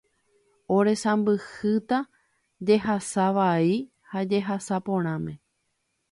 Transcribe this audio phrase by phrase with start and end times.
[0.77, 1.99] oresãmbyhýta
[2.67, 3.77] jehasa vai
[4.13, 5.37] ha jehasa porãme